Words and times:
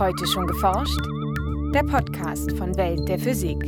Heute 0.00 0.26
schon 0.26 0.46
geforscht? 0.46 0.98
Der 1.74 1.82
Podcast 1.82 2.56
von 2.56 2.74
Welt 2.78 3.06
der 3.06 3.18
Physik. 3.18 3.58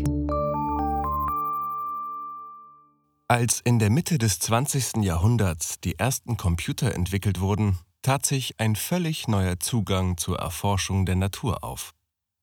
Als 3.29 3.61
in 3.63 3.79
der 3.79 3.91
Mitte 3.91 4.17
des 4.17 4.39
20. 4.39 5.05
Jahrhunderts 5.05 5.79
die 5.81 5.99
ersten 5.99 6.39
Computer 6.39 6.95
entwickelt 6.95 7.41
wurden, 7.41 7.77
tat 8.01 8.25
sich 8.25 8.59
ein 8.59 8.77
völlig 8.77 9.29
neuer 9.29 9.61
Zugang 9.61 10.17
zur 10.17 10.39
Erforschung 10.39 11.05
der 11.05 11.17
Natur 11.17 11.63
auf. 11.63 11.93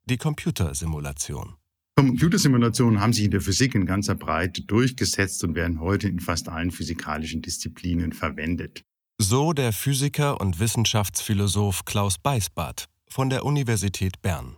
Die 0.05 0.17
Computersimulation. 0.17 1.55
Computersimulationen 1.95 3.01
haben 3.01 3.13
sich 3.13 3.25
in 3.25 3.31
der 3.31 3.41
Physik 3.41 3.73
in 3.73 3.87
ganzer 3.87 4.13
Breite 4.13 4.61
durchgesetzt 4.61 5.43
und 5.43 5.55
werden 5.55 5.79
heute 5.79 6.07
in 6.07 6.19
fast 6.19 6.47
allen 6.47 6.69
physikalischen 6.69 7.41
Disziplinen 7.41 8.13
verwendet. 8.13 8.83
So 9.17 9.51
der 9.51 9.73
Physiker 9.73 10.39
und 10.39 10.59
Wissenschaftsphilosoph 10.59 11.85
Klaus 11.85 12.19
Beisbart 12.19 12.87
von 13.11 13.29
der 13.29 13.45
Universität 13.45 14.21
Bern. 14.21 14.57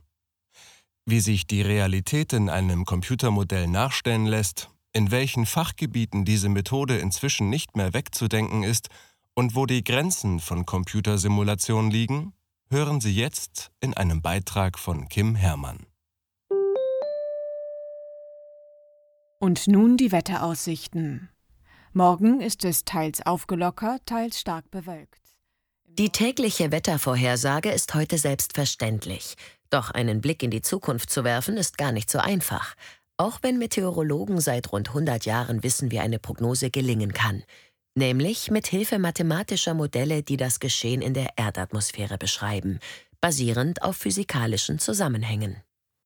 Wie 1.05 1.20
sich 1.20 1.48
die 1.48 1.62
Realität 1.62 2.34
in 2.34 2.50
einem 2.50 2.86
Computermodell 2.86 3.68
nachstellen 3.68 4.26
lässt, 4.26 4.70
in 4.94 5.10
welchen 5.12 5.46
Fachgebieten 5.46 6.26
diese 6.26 6.50
Methode 6.50 6.98
inzwischen 6.98 7.50
nicht 7.50 7.76
mehr 7.76 7.94
wegzudenken 7.94 8.64
ist 8.64 8.90
und 9.34 9.55
wo 9.55 9.66
die 9.66 9.84
Grenzen 9.84 10.40
von 10.40 10.66
Computersimulationen 10.66 11.90
liegen, 11.91 12.34
hören 12.70 13.02
Sie 13.02 13.14
jetzt 13.14 13.72
in 13.80 13.94
einem 13.94 14.22
Beitrag 14.22 14.77
von 14.77 15.08
Kim 15.10 15.36
Herrmann. 15.36 15.86
Und 19.40 19.68
nun 19.68 19.98
die 19.98 20.12
Wetteraussichten. 20.12 21.30
Morgen 21.94 22.41
ist 22.41 22.63
es 22.63 22.86
teils 22.86 23.26
aufgelockert, 23.26 24.05
teils 24.05 24.40
stark 24.40 24.70
bewölkt. 24.72 25.21
Die 25.98 26.09
tägliche 26.09 26.72
Wettervorhersage 26.72 27.70
ist 27.70 27.94
heute 27.94 28.18
selbstverständlich. 28.18 29.35
Doch 29.70 29.91
einen 29.91 30.21
Blick 30.21 30.41
in 30.41 30.49
die 30.49 30.62
Zukunft 30.62 31.10
zu 31.10 31.26
werfen, 31.26 31.57
ist 31.57 31.77
gar 31.77 31.91
nicht 31.91 32.10
so 32.10 32.18
einfach. 32.18 32.76
Auch 33.18 33.40
wenn 33.41 33.57
Meteorologen 33.57 34.40
seit 34.40 34.71
rund 34.71 34.88
100 34.88 35.26
Jahren 35.26 35.63
wissen, 35.63 35.91
wie 35.91 35.99
eine 35.99 36.18
Prognose 36.18 36.71
gelingen 36.71 37.12
kann. 37.12 37.43
Nämlich 37.93 38.49
mit 38.49 38.68
Hilfe 38.68 38.99
mathematischer 38.99 39.74
Modelle, 39.74 40.24
die 40.24 40.38
das 40.38 40.62
Geschehen 40.62 41.01
in 41.01 41.13
der 41.13 41.32
Erdatmosphäre 41.35 42.18
beschreiben, 42.18 42.79
basierend 43.20 43.84
auf 43.84 43.98
physikalischen 43.98 44.79
Zusammenhängen. 44.79 45.57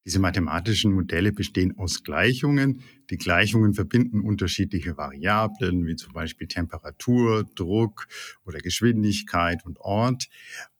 Diese 0.05 0.19
mathematischen 0.19 0.93
Modelle 0.93 1.31
bestehen 1.31 1.77
aus 1.79 2.03
Gleichungen. 2.03 2.83
Die 3.09 3.17
Gleichungen 3.17 3.73
verbinden 3.73 4.21
unterschiedliche 4.21 4.97
Variablen, 4.97 5.87
wie 5.87 5.95
zum 5.95 6.13
Beispiel 6.13 6.47
Temperatur, 6.47 7.43
Druck 7.55 8.07
oder 8.45 8.59
Geschwindigkeit 8.59 9.65
und 9.65 9.79
Ort. 9.79 10.29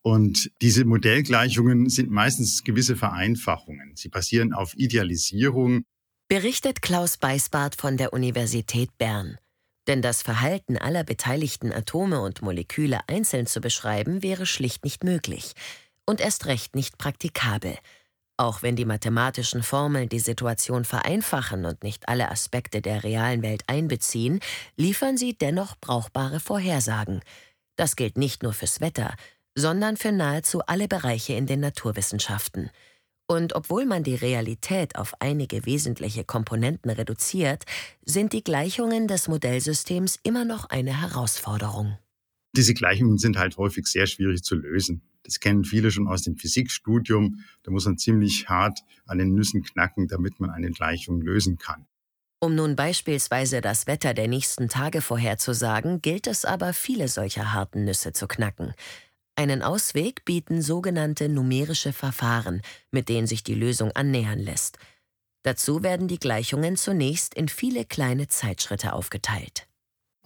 Und 0.02 0.52
diese 0.62 0.84
Modellgleichungen 0.84 1.88
sind 1.88 2.08
meistens 2.08 2.62
gewisse 2.62 2.94
Vereinfachungen. 2.94 3.96
Sie 3.96 4.08
basieren 4.08 4.52
auf 4.52 4.76
Idealisierung. 4.76 5.82
Berichtet 6.28 6.80
Klaus 6.80 7.16
Beisbart 7.16 7.74
von 7.74 7.96
der 7.96 8.12
Universität 8.12 8.96
Bern. 8.96 9.38
Denn 9.88 10.02
das 10.02 10.22
Verhalten 10.22 10.76
aller 10.76 11.02
beteiligten 11.02 11.72
Atome 11.72 12.20
und 12.20 12.42
Moleküle 12.42 13.00
einzeln 13.08 13.46
zu 13.46 13.60
beschreiben, 13.60 14.22
wäre 14.22 14.46
schlicht 14.46 14.84
nicht 14.84 15.02
möglich. 15.02 15.54
Und 16.04 16.20
erst 16.20 16.46
recht 16.46 16.76
nicht 16.76 16.98
praktikabel. 16.98 17.76
Auch 18.38 18.62
wenn 18.62 18.76
die 18.76 18.84
mathematischen 18.84 19.62
Formeln 19.62 20.10
die 20.10 20.18
Situation 20.18 20.84
vereinfachen 20.84 21.64
und 21.64 21.82
nicht 21.82 22.08
alle 22.08 22.30
Aspekte 22.30 22.82
der 22.82 23.02
realen 23.02 23.42
Welt 23.42 23.62
einbeziehen, 23.66 24.40
liefern 24.76 25.16
sie 25.16 25.36
dennoch 25.36 25.76
brauchbare 25.80 26.38
Vorhersagen. 26.38 27.22
Das 27.76 27.96
gilt 27.96 28.18
nicht 28.18 28.42
nur 28.42 28.52
fürs 28.52 28.80
Wetter, 28.80 29.14
sondern 29.54 29.96
für 29.96 30.12
nahezu 30.12 30.60
alle 30.66 30.86
Bereiche 30.86 31.32
in 31.32 31.46
den 31.46 31.60
Naturwissenschaften. 31.60 32.70
Und 33.26 33.54
obwohl 33.54 33.86
man 33.86 34.04
die 34.04 34.14
Realität 34.14 34.96
auf 34.96 35.14
einige 35.20 35.64
wesentliche 35.66 36.24
Komponenten 36.24 36.90
reduziert, 36.90 37.64
sind 38.04 38.32
die 38.32 38.44
Gleichungen 38.44 39.08
des 39.08 39.28
Modellsystems 39.28 40.20
immer 40.22 40.44
noch 40.44 40.68
eine 40.68 41.00
Herausforderung. 41.00 41.98
Diese 42.56 42.72
Gleichungen 42.72 43.18
sind 43.18 43.36
halt 43.36 43.58
häufig 43.58 43.86
sehr 43.86 44.06
schwierig 44.06 44.42
zu 44.42 44.54
lösen. 44.54 45.02
Das 45.24 45.40
kennen 45.40 45.64
viele 45.64 45.90
schon 45.90 46.08
aus 46.08 46.22
dem 46.22 46.36
Physikstudium. 46.36 47.44
Da 47.62 47.70
muss 47.70 47.84
man 47.84 47.98
ziemlich 47.98 48.48
hart 48.48 48.80
an 49.04 49.18
den 49.18 49.34
Nüssen 49.34 49.62
knacken, 49.62 50.08
damit 50.08 50.40
man 50.40 50.50
eine 50.50 50.70
Gleichung 50.70 51.20
lösen 51.20 51.58
kann. 51.58 51.86
Um 52.40 52.54
nun 52.54 52.74
beispielsweise 52.74 53.60
das 53.60 53.86
Wetter 53.86 54.14
der 54.14 54.28
nächsten 54.28 54.68
Tage 54.68 55.02
vorherzusagen, 55.02 56.00
gilt 56.00 56.26
es 56.26 56.44
aber, 56.44 56.72
viele 56.72 57.08
solcher 57.08 57.52
harten 57.52 57.84
Nüsse 57.84 58.12
zu 58.12 58.26
knacken. 58.26 58.72
Einen 59.36 59.62
Ausweg 59.62 60.24
bieten 60.24 60.62
sogenannte 60.62 61.28
numerische 61.28 61.92
Verfahren, 61.92 62.62
mit 62.90 63.10
denen 63.10 63.26
sich 63.26 63.44
die 63.44 63.54
Lösung 63.54 63.92
annähern 63.92 64.38
lässt. 64.38 64.78
Dazu 65.42 65.82
werden 65.82 66.08
die 66.08 66.18
Gleichungen 66.18 66.76
zunächst 66.76 67.34
in 67.34 67.48
viele 67.48 67.84
kleine 67.84 68.28
Zeitschritte 68.28 68.94
aufgeteilt. 68.94 69.66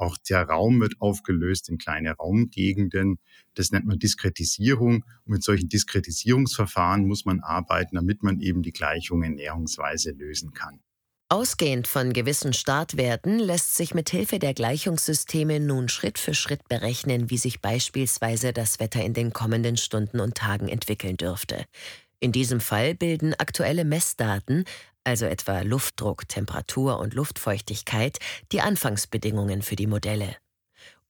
Auch 0.00 0.16
der 0.16 0.44
Raum 0.44 0.81
wird 0.81 0.94
aufgelöst 0.99 1.69
in 1.69 1.77
kleine 1.77 2.12
Raumgegenden. 2.12 3.19
Das 3.53 3.71
nennt 3.71 3.84
man 3.84 3.99
Diskretisierung. 3.99 5.05
Und 5.27 5.33
mit 5.33 5.43
solchen 5.43 5.69
Diskretisierungsverfahren 5.69 7.06
muss 7.06 7.27
man 7.27 7.41
arbeiten, 7.41 7.97
damit 7.97 8.22
man 8.22 8.41
eben 8.41 8.62
die 8.62 8.72
Gleichungen 8.72 9.34
näherungsweise 9.34 10.12
lösen 10.12 10.53
kann. 10.53 10.81
Ausgehend 11.28 11.87
von 11.87 12.15
gewissen 12.15 12.55
Startwerten 12.55 13.39
lässt 13.39 13.77
sich 13.77 13.93
mit 13.93 14.09
Hilfe 14.09 14.39
der 14.39 14.55
Gleichungssysteme 14.55 15.60
nun 15.60 15.91
Schritt 15.91 16.19
für 16.19 16.33
Schritt 16.33 16.66
berechnen, 16.66 17.28
wie 17.28 17.37
sich 17.37 17.60
beispielsweise 17.60 18.55
das 18.55 18.81
Wetter 18.81 19.05
in 19.05 19.12
den 19.12 19.34
kommenden 19.34 19.77
Stunden 19.77 20.19
und 20.19 20.34
Tagen 20.34 20.69
entwickeln 20.69 21.19
dürfte. 21.19 21.66
In 22.21 22.33
diesem 22.33 22.61
Fall 22.61 22.95
bilden 22.95 23.35
aktuelle 23.35 23.85
Messdaten 23.85 24.65
also 25.05 25.27
etwa 25.27 25.61
Luftdruck, 25.63 26.29
Temperatur 26.29 26.99
und 26.99 27.15
Luftfeuchtigkeit, 27.15 28.19
die 28.53 28.61
Anfangsbedingungen 28.61 29.63
für 29.63 29.77
die 29.77 29.87
Modelle. 29.87 30.37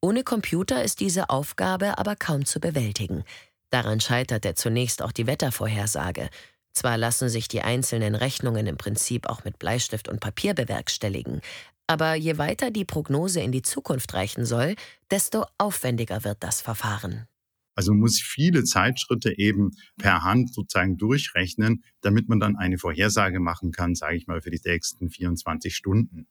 Ohne 0.01 0.25
Computer 0.25 0.83
ist 0.83 1.01
diese 1.01 1.29
Aufgabe 1.29 1.99
aber 1.99 2.17
kaum 2.17 2.45
zu 2.47 2.61
bewältigen. 2.61 3.25
Daran 3.71 4.01
scheiterte 4.01 4.55
zunächst 4.55 5.03
auch 5.03 5.13
die 5.13 5.27
Wettervorhersage. 5.27 6.31
Zwar 6.73 6.97
lassen 6.97 7.29
sich 7.29 7.49
die 7.49 7.63
einzelnen 7.63 8.15
Rechnungen 8.15 8.67
im 8.67 8.77
Prinzip 8.79 9.29
auch 9.29 9.45
mit 9.45 9.59
Bleistift 9.59 10.09
und 10.09 10.21
Papier 10.21 10.55
bewerkstelligen, 10.55 11.41
aber 11.87 12.15
je 12.15 12.39
weiter 12.39 12.71
die 12.71 12.85
Prognose 12.85 13.41
in 13.41 13.51
die 13.51 13.63
Zukunft 13.63 14.15
reichen 14.15 14.47
soll, 14.47 14.77
desto 15.11 15.45
aufwendiger 15.59 16.23
wird 16.23 16.39
das 16.41 16.61
Verfahren. 16.61 17.27
Also 17.81 17.93
man 17.93 18.01
muss 18.01 18.21
viele 18.21 18.63
Zeitschritte 18.65 19.39
eben 19.39 19.71
per 19.97 20.23
Hand 20.23 20.53
sozusagen 20.53 20.99
durchrechnen, 20.99 21.83
damit 22.03 22.29
man 22.29 22.39
dann 22.39 22.57
eine 22.57 22.77
Vorhersage 22.77 23.41
machen 23.41 23.73
kann, 23.73 23.95
sage 23.95 24.19
ich 24.19 24.27
mal, 24.27 24.43
für 24.43 24.51
die 24.51 24.61
nächsten 24.63 25.09
24 25.09 25.75
Stunden. 25.75 26.27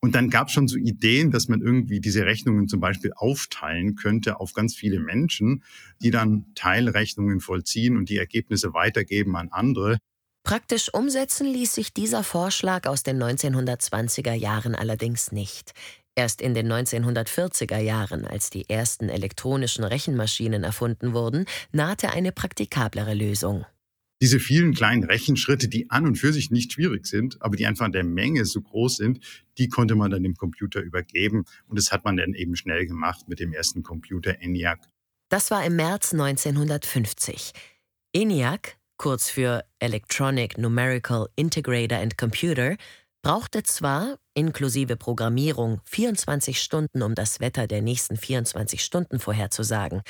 Und 0.00 0.14
dann 0.14 0.28
gab 0.28 0.48
es 0.48 0.52
schon 0.52 0.68
so 0.68 0.76
Ideen, 0.76 1.30
dass 1.30 1.48
man 1.48 1.62
irgendwie 1.62 1.98
diese 1.98 2.26
Rechnungen 2.26 2.68
zum 2.68 2.80
Beispiel 2.80 3.10
aufteilen 3.16 3.94
könnte 3.94 4.38
auf 4.38 4.52
ganz 4.52 4.76
viele 4.76 5.00
Menschen, 5.00 5.64
die 6.02 6.10
dann 6.10 6.44
Teilrechnungen 6.54 7.40
vollziehen 7.40 7.96
und 7.96 8.10
die 8.10 8.18
Ergebnisse 8.18 8.74
weitergeben 8.74 9.34
an 9.34 9.48
andere. 9.50 9.96
Praktisch 10.44 10.92
umsetzen 10.92 11.46
ließ 11.46 11.72
sich 11.74 11.94
dieser 11.94 12.22
Vorschlag 12.22 12.86
aus 12.86 13.02
den 13.02 13.22
1920er 13.22 14.34
Jahren 14.34 14.74
allerdings 14.74 15.32
nicht. 15.32 15.72
Erst 16.14 16.42
in 16.42 16.52
den 16.52 16.70
1940er 16.70 17.78
Jahren, 17.78 18.26
als 18.26 18.50
die 18.50 18.68
ersten 18.68 19.08
elektronischen 19.08 19.82
Rechenmaschinen 19.82 20.62
erfunden 20.62 21.14
wurden, 21.14 21.46
nahte 21.72 22.10
eine 22.10 22.32
praktikablere 22.32 23.14
Lösung. 23.14 23.64
Diese 24.20 24.38
vielen 24.38 24.74
kleinen 24.74 25.04
Rechenschritte, 25.04 25.68
die 25.68 25.90
an 25.90 26.06
und 26.06 26.16
für 26.16 26.32
sich 26.32 26.50
nicht 26.50 26.72
schwierig 26.74 27.06
sind, 27.06 27.40
aber 27.40 27.56
die 27.56 27.66
einfach 27.66 27.86
in 27.86 27.92
der 27.92 28.04
Menge 28.04 28.44
so 28.44 28.60
groß 28.60 28.96
sind, 28.96 29.18
die 29.58 29.68
konnte 29.68 29.96
man 29.96 30.10
dann 30.10 30.22
dem 30.22 30.36
Computer 30.36 30.80
übergeben. 30.80 31.44
Und 31.66 31.78
das 31.78 31.90
hat 31.90 32.04
man 32.04 32.18
dann 32.18 32.34
eben 32.34 32.54
schnell 32.54 32.86
gemacht 32.86 33.26
mit 33.26 33.40
dem 33.40 33.52
ersten 33.52 33.82
Computer 33.82 34.40
ENIAC. 34.40 34.78
Das 35.28 35.50
war 35.50 35.64
im 35.64 35.76
März 35.76 36.12
1950. 36.12 37.52
ENIAC, 38.12 38.76
kurz 38.96 39.30
für 39.30 39.64
Electronic 39.80 40.58
Numerical 40.58 41.28
Integrator 41.34 41.98
and 41.98 42.16
Computer, 42.16 42.76
brauchte 43.22 43.62
zwar, 43.62 44.18
inklusive 44.34 44.96
Programmierung, 44.96 45.80
24 45.84 46.60
Stunden, 46.60 47.02
um 47.02 47.14
das 47.14 47.40
Wetter 47.40 47.66
der 47.66 47.80
nächsten 47.80 48.16
24 48.16 48.82
Stunden 48.82 49.20
vorherzusagen, 49.20 50.02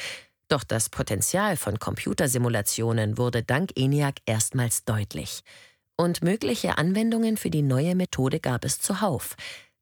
doch 0.48 0.64
das 0.64 0.90
Potenzial 0.90 1.56
von 1.56 1.78
Computersimulationen 1.78 3.16
wurde 3.16 3.42
dank 3.42 3.70
ENIAC 3.76 4.16
erstmals 4.26 4.84
deutlich. 4.84 5.42
Und 5.96 6.22
mögliche 6.22 6.78
Anwendungen 6.78 7.36
für 7.36 7.50
die 7.50 7.62
neue 7.62 7.94
Methode 7.94 8.40
gab 8.40 8.64
es 8.64 8.80
zuhauf. 8.80 9.36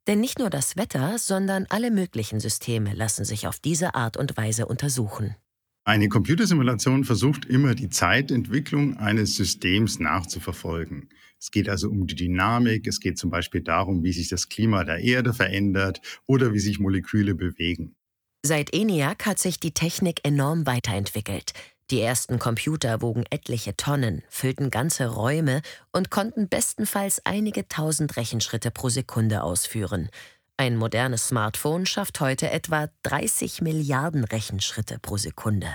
Denn 0.06 0.20
nicht 0.20 0.38
nur 0.38 0.50
das 0.50 0.76
Wetter, 0.76 1.18
sondern 1.18 1.66
alle 1.70 1.90
möglichen 1.90 2.40
Systeme 2.40 2.94
lassen 2.94 3.24
sich 3.24 3.46
auf 3.46 3.58
diese 3.58 3.94
Art 3.94 4.16
und 4.16 4.36
Weise 4.36 4.66
untersuchen. 4.66 5.36
Eine 5.84 6.08
Computersimulation 6.08 7.04
versucht 7.04 7.46
immer, 7.46 7.74
die 7.74 7.90
Zeitentwicklung 7.90 8.96
eines 8.96 9.36
Systems 9.36 9.98
nachzuverfolgen. 9.98 11.08
Es 11.40 11.50
geht 11.50 11.68
also 11.68 11.88
um 11.88 12.06
die 12.06 12.14
Dynamik, 12.14 12.86
es 12.86 13.00
geht 13.00 13.18
zum 13.18 13.30
Beispiel 13.30 13.62
darum, 13.62 14.02
wie 14.04 14.12
sich 14.12 14.28
das 14.28 14.48
Klima 14.48 14.84
der 14.84 14.98
Erde 14.98 15.32
verändert 15.32 16.00
oder 16.26 16.52
wie 16.52 16.58
sich 16.58 16.78
Moleküle 16.78 17.34
bewegen. 17.34 17.96
Seit 18.44 18.74
ENIAC 18.74 19.26
hat 19.26 19.38
sich 19.38 19.58
die 19.58 19.72
Technik 19.72 20.20
enorm 20.22 20.66
weiterentwickelt. 20.66 21.52
Die 21.90 22.00
ersten 22.00 22.38
Computer 22.38 23.02
wogen 23.02 23.24
etliche 23.30 23.76
Tonnen, 23.76 24.22
füllten 24.28 24.70
ganze 24.70 25.08
Räume 25.08 25.62
und 25.92 26.10
konnten 26.10 26.48
bestenfalls 26.48 27.20
einige 27.24 27.66
tausend 27.68 28.16
Rechenschritte 28.16 28.70
pro 28.70 28.88
Sekunde 28.88 29.42
ausführen. 29.42 30.08
Ein 30.56 30.76
modernes 30.76 31.28
Smartphone 31.28 31.86
schafft 31.86 32.20
heute 32.20 32.50
etwa 32.50 32.90
30 33.02 33.62
Milliarden 33.62 34.24
Rechenschritte 34.24 34.98
pro 35.00 35.16
Sekunde. 35.16 35.74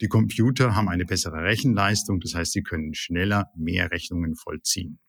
Die 0.00 0.08
Computer 0.08 0.74
haben 0.74 0.88
eine 0.88 1.04
bessere 1.04 1.42
Rechenleistung, 1.42 2.20
das 2.20 2.34
heißt, 2.34 2.52
sie 2.52 2.62
können 2.62 2.94
schneller 2.94 3.50
mehr 3.56 3.90
Rechnungen 3.90 4.36
vollziehen. 4.36 5.00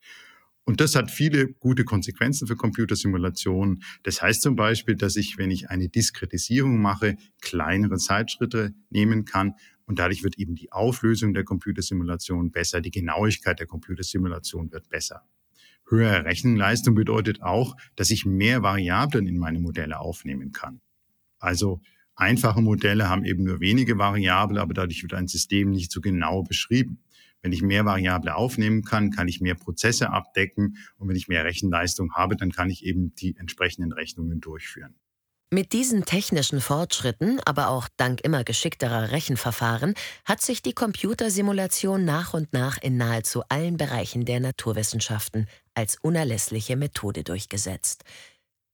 Und 0.69 0.81
das 0.81 0.95
hat 0.95 1.09
viele 1.09 1.47
gute 1.47 1.83
Konsequenzen 1.83 2.47
für 2.47 2.55
Computersimulationen. 2.55 3.81
Das 4.03 4.21
heißt 4.21 4.43
zum 4.43 4.55
Beispiel, 4.55 4.95
dass 4.95 5.15
ich, 5.15 5.39
wenn 5.39 5.49
ich 5.49 5.71
eine 5.71 5.89
Diskretisierung 5.89 6.79
mache, 6.79 7.17
kleinere 7.41 7.97
Zeitschritte 7.97 8.75
nehmen 8.91 9.25
kann. 9.25 9.55
Und 9.85 9.97
dadurch 9.97 10.23
wird 10.23 10.37
eben 10.37 10.53
die 10.53 10.71
Auflösung 10.71 11.33
der 11.33 11.43
Computersimulation 11.43 12.51
besser, 12.51 12.81
die 12.81 12.91
Genauigkeit 12.91 13.59
der 13.59 13.65
Computersimulation 13.65 14.71
wird 14.71 14.89
besser. 14.89 15.23
Höhere 15.87 16.25
Rechenleistung 16.25 16.93
bedeutet 16.93 17.41
auch, 17.41 17.75
dass 17.95 18.11
ich 18.11 18.27
mehr 18.27 18.61
Variablen 18.61 19.25
in 19.25 19.39
meine 19.39 19.59
Modelle 19.59 19.99
aufnehmen 19.99 20.51
kann. 20.51 20.81
Also 21.39 21.81
einfache 22.19 22.61
Modelle 22.61 23.09
haben 23.09 23.25
eben 23.25 23.43
nur 23.43 23.59
wenige 23.59 23.97
Variablen, 23.97 24.59
aber 24.59 24.73
dadurch 24.73 25.01
wird 25.01 25.13
ein 25.13 25.27
System 25.27 25.71
nicht 25.71 25.91
so 25.91 26.01
genau 26.01 26.43
beschrieben. 26.43 26.99
Wenn 27.41 27.53
ich 27.53 27.61
mehr 27.61 27.85
Variable 27.85 28.35
aufnehmen 28.35 28.83
kann, 28.83 29.11
kann 29.11 29.27
ich 29.27 29.39
mehr 29.39 29.55
Prozesse 29.55 30.11
abdecken 30.11 30.77
und 30.97 31.07
wenn 31.07 31.15
ich 31.15 31.27
mehr 31.27 31.45
Rechenleistung 31.45 32.13
habe, 32.13 32.35
dann 32.35 32.51
kann 32.51 32.69
ich 32.69 32.85
eben 32.85 33.15
die 33.15 33.35
entsprechenden 33.37 33.93
Rechnungen 33.93 34.41
durchführen. 34.41 34.95
Mit 35.51 35.73
diesen 35.73 36.05
technischen 36.05 36.61
Fortschritten, 36.61 37.39
aber 37.43 37.69
auch 37.69 37.87
dank 37.97 38.21
immer 38.21 38.43
geschickterer 38.43 39.11
Rechenverfahren, 39.11 39.95
hat 40.23 40.41
sich 40.41 40.61
die 40.61 40.73
Computersimulation 40.73 42.05
nach 42.05 42.35
und 42.35 42.53
nach 42.53 42.77
in 42.79 42.97
nahezu 42.97 43.41
allen 43.49 43.75
Bereichen 43.75 44.25
der 44.25 44.41
Naturwissenschaften 44.41 45.47
als 45.73 45.97
unerlässliche 46.03 46.75
Methode 46.75 47.23
durchgesetzt. 47.23 48.03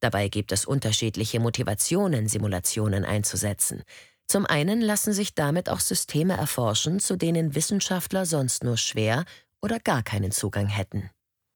Dabei 0.06 0.28
gibt 0.28 0.52
es 0.52 0.66
unterschiedliche 0.66 1.40
Motivationen, 1.40 2.28
Simulationen 2.28 3.06
einzusetzen. 3.06 3.81
Zum 4.28 4.46
einen 4.46 4.80
lassen 4.80 5.13
sich 5.13 5.34
damit 5.34 5.68
auch 5.68 5.80
Systeme 5.80 6.38
erforschen, 6.38 7.00
zu 7.00 7.16
denen 7.18 7.56
Wissenschaftler 7.56 8.28
sonst 8.28 8.63
nur 8.63 8.78
schwer 8.78 9.25
oder 9.63 9.80
gar 9.80 10.04
keinen 10.04 10.31
Zugang 10.31 10.68
hätten. 10.68 11.10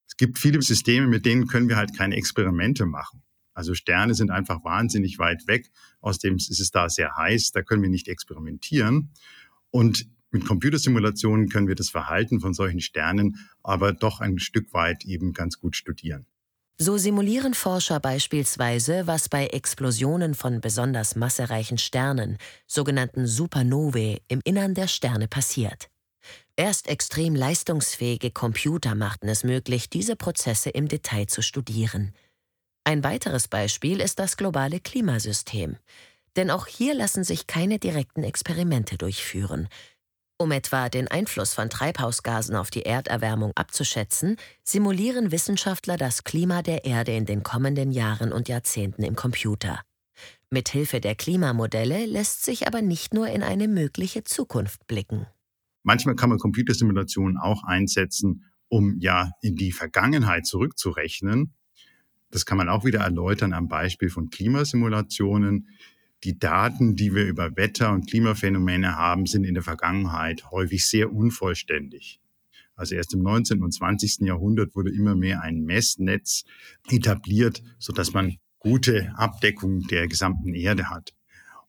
Es 0.08 0.18
gibt 0.18 0.40
viele 0.40 0.60
Systeme, 0.64 1.06
mit 1.06 1.28
denen 1.28 1.46
können 1.46 1.70
wir 1.70 1.76
halt 1.76 1.96
keine 1.96 2.16
Experimente 2.16 2.88
machen. 2.88 3.22
Also 3.54 3.76
Sterne 3.76 4.16
sind 4.16 4.32
einfach 4.32 4.64
wahnsinnig 4.64 5.20
weit 5.20 5.46
weg. 5.46 5.70
Außerdem 6.02 6.38
ist 6.38 6.60
es 6.60 6.72
da 6.72 6.90
sehr 6.90 7.16
heiß, 7.18 7.52
da 7.52 7.62
können 7.62 7.84
wir 7.84 7.90
nicht 7.92 8.08
experimentieren. 8.08 9.12
Und 9.70 10.08
mit 10.32 10.44
Computersimulationen 10.48 11.50
können 11.50 11.68
wir 11.68 11.76
das 11.76 11.92
Verhalten 11.92 12.40
von 12.40 12.56
solchen 12.56 12.82
Sternen 12.82 13.48
aber 13.62 13.94
doch 13.94 14.22
ein 14.22 14.40
Stück 14.40 14.74
weit 14.74 15.06
eben 15.06 15.34
ganz 15.34 15.60
gut 15.60 15.76
studieren. 15.76 16.26
So 16.82 16.98
simulieren 16.98 17.56
Forscher 17.56 18.00
beispielsweise, 18.00 19.06
was 19.06 19.28
bei 19.28 19.48
Explosionen 19.48 20.34
von 20.34 20.62
besonders 20.62 21.18
massereichen 21.18 21.78
Sternen, 21.78 22.38
sogenannten 22.68 23.28
Supernovae, 23.28 24.22
im 24.30 24.40
Innern 24.46 24.76
der 24.76 24.88
Sterne 24.88 25.28
passiert. 25.28 25.90
Erst 26.56 26.88
extrem 26.88 27.36
leistungsfähige 27.36 28.32
Computer 28.32 28.96
machten 28.96 29.28
es 29.28 29.44
möglich, 29.44 29.90
diese 29.90 30.16
Prozesse 30.16 30.70
im 30.70 30.88
Detail 30.88 31.26
zu 31.26 31.42
studieren. 31.42 32.14
Ein 32.86 33.04
weiteres 33.04 33.50
Beispiel 33.50 34.00
ist 34.00 34.18
das 34.18 34.38
globale 34.38 34.80
Klimasystem. 34.80 35.76
Denn 36.38 36.50
auch 36.50 36.66
hier 36.66 36.94
lassen 36.94 37.26
sich 37.26 37.46
keine 37.46 37.80
direkten 37.80 38.24
Experimente 38.24 38.98
durchführen. 38.98 39.68
Um 40.42 40.54
etwa 40.54 40.88
den 40.88 41.10
Einfluss 41.10 41.54
von 41.54 41.70
Treibhausgasen 41.70 42.56
auf 42.56 42.70
die 42.70 42.84
Erderwärmung 42.84 43.52
abzuschätzen, 43.56 44.38
simulieren 44.64 45.34
Wissenschaftler 45.34 45.98
das 45.98 46.24
Klima 46.24 46.62
der 46.62 46.86
Erde 46.86 47.12
in 47.12 47.26
den 47.26 47.44
kommenden 47.44 47.92
Jahren 47.92 48.32
und 48.32 48.48
Jahrzehnten 48.48 49.04
im 49.04 49.18
Computer. 49.18 49.82
Mithilfe 50.50 51.02
der 51.02 51.16
Klimamodelle 51.16 52.06
lässt 52.06 52.46
sich 52.46 52.68
aber 52.68 52.82
nicht 52.82 53.14
nur 53.14 53.28
in 53.28 53.44
eine 53.44 53.68
mögliche 53.68 54.24
Zukunft 54.24 54.88
blicken. 54.88 55.28
Manchmal 55.84 56.16
kann 56.16 56.30
man 56.30 56.40
Computersimulationen 56.40 57.38
auch 57.38 57.66
einsetzen, 57.66 58.46
um 58.70 58.98
ja 59.00 59.32
in 59.42 59.58
die 59.58 59.74
Vergangenheit 59.74 60.46
zurückzurechnen. 60.46 61.54
Das 62.32 62.46
kann 62.46 62.58
man 62.58 62.70
auch 62.70 62.86
wieder 62.86 63.02
erläutern 63.02 63.52
am 63.52 63.68
Beispiel 63.68 64.10
von 64.10 64.30
Klimasimulationen 64.30 65.68
die 66.24 66.38
Daten, 66.38 66.96
die 66.96 67.16
wir 67.16 67.26
über 67.26 67.56
Wetter- 67.56 67.92
und 67.92 68.10
Klimaphänomene 68.10 68.96
haben, 68.96 69.26
sind 69.26 69.46
in 69.46 69.54
der 69.54 69.64
Vergangenheit 69.64 70.52
häufig 70.52 70.86
sehr 70.86 71.14
unvollständig. 71.14 72.20
Also 72.76 72.96
erst 72.96 73.14
im 73.14 73.22
19. 73.22 73.64
und 73.64 73.74
20. 73.74 74.22
Jahrhundert 74.22 74.76
wurde 74.76 74.92
immer 74.92 75.16
mehr 75.16 75.42
ein 75.42 75.64
Messnetz 75.64 76.44
etabliert, 76.90 77.62
so 77.78 77.94
dass 77.94 78.14
man 78.14 78.38
gute 78.58 79.14
Abdeckung 79.16 79.88
der 79.88 80.08
gesamten 80.08 80.54
Erde 80.54 80.90
hat. 80.90 81.14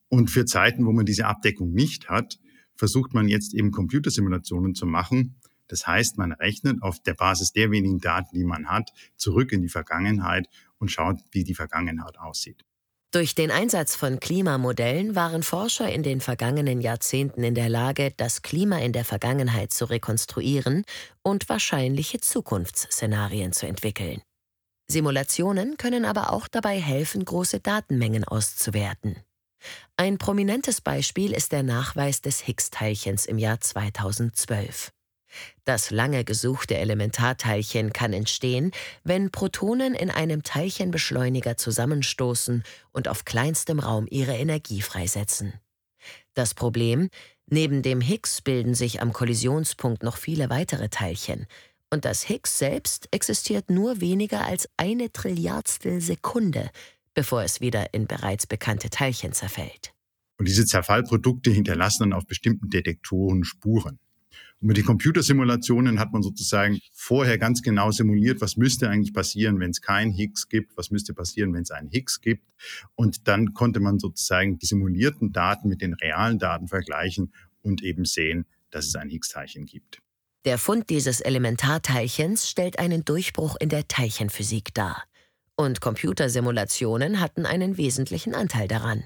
Und 0.09 0.29
für 0.29 0.45
Zeiten, 0.45 0.85
wo 0.85 0.91
man 0.91 1.05
diese 1.05 1.25
Abdeckung 1.25 1.71
nicht 1.71 2.09
hat, 2.09 2.39
versucht 2.75 3.13
man 3.13 3.27
jetzt 3.27 3.53
eben 3.53 3.71
Computersimulationen 3.71 4.75
zu 4.75 4.85
machen. 4.85 5.35
Das 5.67 5.87
heißt, 5.87 6.17
man 6.17 6.33
rechnet 6.33 6.81
auf 6.81 7.01
der 7.01 7.13
Basis 7.13 7.53
der 7.53 7.71
wenigen 7.71 7.99
Daten, 7.99 8.35
die 8.35 8.43
man 8.43 8.67
hat, 8.67 8.91
zurück 9.15 9.53
in 9.53 9.61
die 9.61 9.69
Vergangenheit 9.69 10.49
und 10.79 10.91
schaut, 10.91 11.19
wie 11.31 11.45
die 11.45 11.55
Vergangenheit 11.55 12.17
aussieht. 12.19 12.65
Durch 13.13 13.35
den 13.35 13.51
Einsatz 13.51 13.93
von 13.93 14.21
Klimamodellen 14.21 15.15
waren 15.15 15.43
Forscher 15.43 15.91
in 15.91 16.01
den 16.01 16.21
vergangenen 16.21 16.79
Jahrzehnten 16.79 17.43
in 17.43 17.55
der 17.55 17.67
Lage, 17.67 18.13
das 18.15 18.41
Klima 18.41 18.79
in 18.79 18.93
der 18.93 19.03
Vergangenheit 19.03 19.73
zu 19.73 19.83
rekonstruieren 19.83 20.85
und 21.21 21.49
wahrscheinliche 21.49 22.21
Zukunftsszenarien 22.21 23.51
zu 23.51 23.67
entwickeln. 23.67 24.21
Simulationen 24.89 25.75
können 25.75 26.05
aber 26.05 26.31
auch 26.31 26.47
dabei 26.47 26.79
helfen, 26.79 27.25
große 27.25 27.59
Datenmengen 27.59 28.23
auszuwerten. 28.23 29.17
Ein 29.97 30.17
prominentes 30.17 30.79
Beispiel 30.79 31.33
ist 31.33 31.51
der 31.51 31.63
Nachweis 31.63 32.21
des 32.21 32.39
Higgs-Teilchens 32.39 33.25
im 33.25 33.37
Jahr 33.37 33.59
2012. 33.59 34.93
Das 35.65 35.91
lange 35.91 36.23
gesuchte 36.23 36.77
Elementarteilchen 36.77 37.93
kann 37.93 38.13
entstehen, 38.13 38.71
wenn 39.03 39.31
Protonen 39.31 39.93
in 39.95 40.09
einem 40.09 40.43
Teilchenbeschleuniger 40.43 41.57
zusammenstoßen 41.57 42.63
und 42.91 43.07
auf 43.07 43.25
kleinstem 43.25 43.79
Raum 43.79 44.07
ihre 44.09 44.35
Energie 44.35 44.81
freisetzen. 44.81 45.53
Das 46.33 46.53
Problem, 46.53 47.09
neben 47.47 47.81
dem 47.81 48.01
Higgs 48.01 48.41
bilden 48.41 48.73
sich 48.73 49.01
am 49.01 49.13
Kollisionspunkt 49.13 50.03
noch 50.03 50.17
viele 50.17 50.49
weitere 50.49 50.89
Teilchen, 50.89 51.47
und 51.93 52.05
das 52.05 52.23
Higgs 52.23 52.57
selbst 52.57 53.09
existiert 53.11 53.69
nur 53.69 53.99
weniger 53.99 54.45
als 54.45 54.69
eine 54.77 55.11
Trilliardstel 55.11 55.99
Sekunde, 55.99 56.69
bevor 57.13 57.43
es 57.43 57.59
wieder 57.59 57.93
in 57.93 58.07
bereits 58.07 58.47
bekannte 58.47 58.89
Teilchen 58.89 59.33
zerfällt. 59.33 59.93
Und 60.37 60.47
diese 60.47 60.65
Zerfallprodukte 60.65 61.51
hinterlassen 61.51 62.03
dann 62.03 62.13
auf 62.13 62.25
bestimmten 62.25 62.69
Detektoren 62.69 63.43
Spuren. 63.43 63.99
Und 64.61 64.67
mit 64.67 64.77
den 64.77 64.85
Computersimulationen 64.85 65.99
hat 65.99 66.13
man 66.13 66.21
sozusagen 66.21 66.79
vorher 66.93 67.39
ganz 67.39 67.63
genau 67.63 67.89
simuliert, 67.91 68.41
was 68.41 68.57
müsste 68.57 68.89
eigentlich 68.89 69.13
passieren, 69.13 69.59
wenn 69.59 69.71
es 69.71 69.81
kein 69.81 70.11
Higgs 70.11 70.49
gibt, 70.49 70.77
was 70.77 70.91
müsste 70.91 71.13
passieren, 71.15 71.53
wenn 71.53 71.63
es 71.63 71.71
einen 71.71 71.89
Higgs 71.89 72.21
gibt. 72.21 72.53
Und 72.95 73.27
dann 73.27 73.53
konnte 73.53 73.79
man 73.79 73.97
sozusagen 73.97 74.59
die 74.59 74.67
simulierten 74.67 75.31
Daten 75.31 75.67
mit 75.67 75.81
den 75.81 75.93
realen 75.93 76.37
Daten 76.37 76.67
vergleichen 76.67 77.33
und 77.63 77.81
eben 77.83 78.05
sehen, 78.05 78.45
dass 78.69 78.85
es 78.85 78.95
ein 78.95 79.09
Higgs-Teilchen 79.09 79.65
gibt. 79.65 79.99
Der 80.45 80.57
Fund 80.57 80.89
dieses 80.89 81.21
Elementarteilchens 81.21 82.49
stellt 82.49 82.79
einen 82.79 83.03
Durchbruch 83.03 83.55
in 83.59 83.69
der 83.69 83.87
Teilchenphysik 83.87 84.73
dar. 84.73 85.03
Und 85.55 85.81
Computersimulationen 85.81 87.19
hatten 87.19 87.45
einen 87.45 87.77
wesentlichen 87.77 88.33
Anteil 88.33 88.67
daran. 88.67 89.03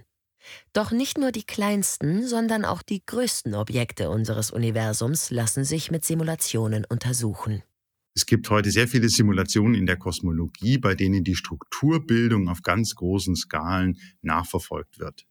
Doch 0.74 0.92
nicht 0.92 1.18
nur 1.18 1.32
die 1.32 1.44
kleinsten, 1.44 2.28
sondern 2.28 2.66
auch 2.66 2.82
die 2.82 3.06
größten 3.06 3.56
Objekte 3.56 4.10
unseres 4.10 4.52
Universums 4.52 5.32
lassen 5.32 5.64
sich 5.64 5.92
mit 5.92 6.06
Simulationen 6.06 6.86
untersuchen. 6.86 7.64
Es 8.16 8.26
gibt 8.26 8.50
heute 8.50 8.72
sehr 8.72 8.88
viele 8.88 9.10
Simulationen 9.10 9.76
in 9.76 9.86
der 9.86 9.98
Kosmologie, 9.98 10.78
bei 10.78 10.96
denen 10.96 11.24
die 11.24 11.36
Strukturbildung 11.36 12.48
auf 12.48 12.62
ganz 12.62 12.96
großen 12.96 13.36
Skalen 13.36 14.00
nachverfolgt 14.22 15.00
wird. 15.00 15.26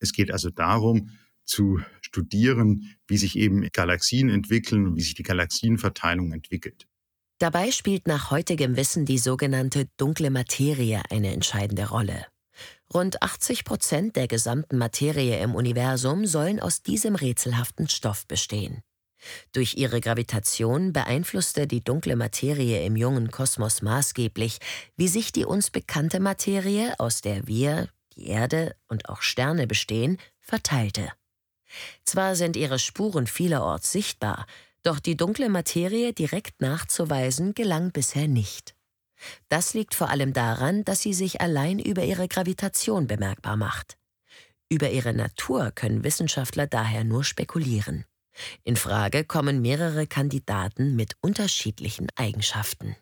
Es 0.00 0.12
geht 0.12 0.30
also 0.30 0.50
darum, 0.50 1.10
zu 1.46 1.80
studieren, 2.02 2.96
wie 3.06 3.16
sich 3.16 3.36
eben 3.36 3.66
Galaxien 3.72 4.28
entwickeln 4.28 4.86
und 4.86 4.96
wie 4.96 5.02
sich 5.02 5.14
die 5.14 5.22
Galaxienverteilung 5.22 6.32
entwickelt. 6.32 6.86
Dabei 7.38 7.70
spielt 7.70 8.06
nach 8.06 8.30
heutigem 8.30 8.76
Wissen 8.76 9.04
die 9.04 9.18
sogenannte 9.18 9.88
dunkle 9.96 10.30
Materie 10.30 11.02
eine 11.10 11.32
entscheidende 11.32 11.88
Rolle. 11.88 12.26
Rund 12.92 13.22
80 13.22 13.64
Prozent 13.64 14.16
der 14.16 14.28
gesamten 14.28 14.78
Materie 14.78 15.40
im 15.40 15.54
Universum 15.54 16.26
sollen 16.26 16.60
aus 16.60 16.82
diesem 16.82 17.16
rätselhaften 17.16 17.88
Stoff 17.88 18.26
bestehen. 18.26 18.82
Durch 19.52 19.74
ihre 19.74 20.00
Gravitation 20.00 20.92
beeinflusste 20.92 21.66
die 21.66 21.82
dunkle 21.82 22.16
Materie 22.16 22.84
im 22.84 22.96
jungen 22.96 23.30
Kosmos 23.30 23.82
maßgeblich, 23.82 24.58
wie 24.96 25.08
sich 25.08 25.32
die 25.32 25.44
uns 25.44 25.70
bekannte 25.70 26.20
Materie, 26.20 26.94
aus 26.98 27.22
der 27.22 27.46
wir, 27.46 27.88
die 28.16 28.28
Erde 28.28 28.76
und 28.88 29.08
auch 29.08 29.22
Sterne 29.22 29.66
bestehen, 29.66 30.18
verteilte. 30.40 31.10
Zwar 32.04 32.36
sind 32.36 32.56
ihre 32.56 32.78
Spuren 32.78 33.26
vielerorts 33.26 33.90
sichtbar, 33.90 34.46
doch 34.84 35.00
die 35.00 35.16
dunkle 35.16 35.48
Materie 35.48 36.12
direkt 36.12 36.60
nachzuweisen 36.60 37.54
gelang 37.54 37.90
bisher 37.90 38.28
nicht. 38.28 38.75
Das 39.48 39.74
liegt 39.74 39.94
vor 39.94 40.10
allem 40.10 40.32
daran, 40.32 40.84
dass 40.84 41.02
sie 41.02 41.14
sich 41.14 41.40
allein 41.40 41.78
über 41.78 42.04
ihre 42.04 42.28
Gravitation 42.28 43.06
bemerkbar 43.06 43.56
macht. 43.56 43.96
Über 44.68 44.90
ihre 44.90 45.14
Natur 45.14 45.70
können 45.70 46.04
Wissenschaftler 46.04 46.66
daher 46.66 47.04
nur 47.04 47.24
spekulieren. 47.24 48.04
In 48.64 48.76
Frage 48.76 49.24
kommen 49.24 49.62
mehrere 49.62 50.06
Kandidaten 50.06 50.96
mit 50.96 51.14
unterschiedlichen 51.20 52.08
Eigenschaften. 52.16 52.96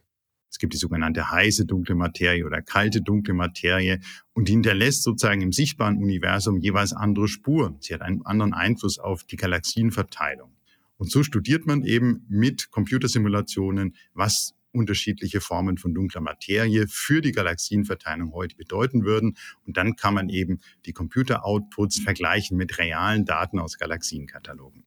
Es 0.51 0.59
gibt 0.61 0.73
die 0.73 0.79
sogenannte 0.79 1.33
heiße 1.33 1.67
dunkle 1.67 1.97
Materie 1.97 2.47
oder 2.47 2.63
kalte 2.63 3.03
dunkle 3.03 3.35
Materie 3.35 3.99
und 4.35 4.47
die 4.47 4.53
hinterlässt 4.53 5.03
sozusagen 5.03 5.41
im 5.41 5.51
sichtbaren 5.51 5.97
Universum 5.97 6.59
jeweils 6.59 6.93
andere 6.93 7.27
Spuren. 7.27 7.79
Sie 7.81 7.93
hat 7.93 8.03
einen 8.03 8.25
anderen 8.25 8.55
Einfluss 8.55 9.01
auf 9.01 9.25
die 9.25 9.35
Galaxienverteilung. 9.35 10.55
Und 10.97 11.11
so 11.11 11.25
studiert 11.25 11.67
man 11.67 11.83
eben 11.83 12.25
mit 12.29 12.71
Computersimulationen, 12.71 13.97
was 14.13 14.55
unterschiedliche 14.75 15.41
Formen 15.41 15.79
von 15.79 15.95
dunkler 15.95 16.21
Materie 16.21 16.87
für 16.89 17.21
die 17.21 17.33
Galaxienverteilung 17.33 18.33
heute 18.33 18.57
bedeuten 18.57 19.05
würden. 19.05 19.37
Und 19.67 19.77
dann 19.77 19.97
kann 19.97 20.15
man 20.15 20.29
eben 20.29 20.61
die 20.87 20.93
Computer-Outputs 20.93 22.01
vergleichen 22.01 22.57
mit 22.57 22.79
realen 22.79 23.25
Daten 23.25 23.59
aus 23.59 23.79
Galaxienkatalogen. 23.79 24.85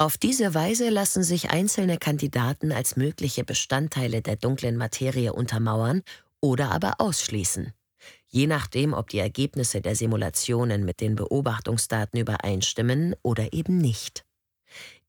Auf 0.00 0.16
diese 0.16 0.54
Weise 0.54 0.90
lassen 0.90 1.24
sich 1.24 1.50
einzelne 1.50 1.98
Kandidaten 1.98 2.70
als 2.70 2.96
mögliche 2.96 3.42
Bestandteile 3.44 4.22
der 4.22 4.36
dunklen 4.36 4.76
Materie 4.76 5.32
untermauern 5.32 6.02
oder 6.40 6.70
aber 6.70 7.00
ausschließen. 7.00 7.72
Je 8.28 8.46
nachdem, 8.46 8.92
ob 8.92 9.08
die 9.08 9.18
Ergebnisse 9.18 9.80
der 9.80 9.96
Simulationen 9.96 10.84
mit 10.84 11.00
den 11.00 11.16
Beobachtungsdaten 11.16 12.20
übereinstimmen 12.20 13.16
oder 13.22 13.52
eben 13.52 13.78
nicht. 13.78 14.24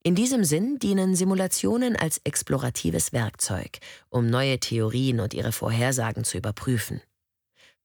In 0.02 0.14
diesem 0.14 0.44
Sinn 0.44 0.78
dienen 0.78 1.14
Simulationen 1.14 1.94
als 1.94 2.22
exploratives 2.24 3.12
Werkzeug, 3.12 3.80
um 4.08 4.30
neue 4.30 4.58
Theorien 4.58 5.20
und 5.20 5.34
ihre 5.34 5.52
Vorhersagen 5.52 6.24
zu 6.24 6.38
überprüfen. 6.38 7.02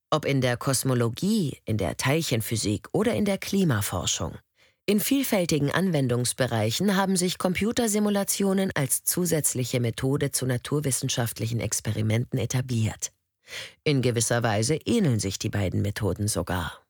Ob 0.10 0.24
in 0.24 0.40
der 0.40 0.56
Kosmologie, 0.56 1.58
in 1.66 1.78
der 1.78 1.98
Teilchenphysik 1.98 2.88
oder 2.94 3.14
in 3.16 3.26
der 3.26 3.38
Klimaforschung. 3.38 4.38
In 4.86 5.02
vielfältigen 5.02 5.72
Anwendungsbereichen 5.72 6.96
haben 6.96 7.18
sich 7.18 7.38
Computersimulationen 7.38 8.72
als 8.76 9.04
zusätzliche 9.04 9.82
Methode 9.82 10.32
zu 10.32 10.46
naturwissenschaftlichen 10.46 11.60
Experimenten 11.60 12.40
etabliert. 12.40 13.12
In 13.84 14.02
gewisser 14.02 14.42
Weise 14.42 14.76
ähneln 14.86 15.20
sich 15.20 15.38
die 15.38 15.50
beiden 15.50 15.82
Methoden 15.82 16.30
sogar. 16.30 16.85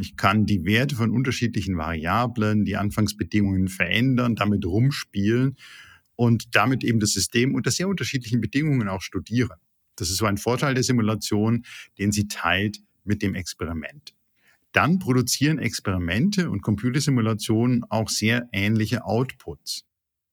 Ich 0.00 0.16
kann 0.16 0.46
die 0.46 0.64
Werte 0.64 0.96
von 0.96 1.10
unterschiedlichen 1.10 1.76
Variablen, 1.76 2.64
die 2.64 2.76
Anfangsbedingungen 2.76 3.68
verändern, 3.68 4.34
damit 4.34 4.64
rumspielen 4.64 5.56
und 6.16 6.54
damit 6.54 6.84
eben 6.84 7.00
das 7.00 7.12
System 7.12 7.54
unter 7.54 7.70
sehr 7.70 7.88
unterschiedlichen 7.88 8.40
Bedingungen 8.40 8.88
auch 8.88 9.02
studieren. 9.02 9.58
Das 9.96 10.10
ist 10.10 10.16
so 10.16 10.26
ein 10.26 10.38
Vorteil 10.38 10.74
der 10.74 10.82
Simulation, 10.82 11.64
den 11.98 12.12
sie 12.12 12.28
teilt 12.28 12.78
mit 13.04 13.22
dem 13.22 13.34
Experiment 13.34 14.14
dann 14.72 14.98
produzieren 14.98 15.58
Experimente 15.58 16.50
und 16.50 16.62
Computersimulationen 16.62 17.84
auch 17.88 18.08
sehr 18.08 18.48
ähnliche 18.52 19.04
Outputs. 19.04 19.84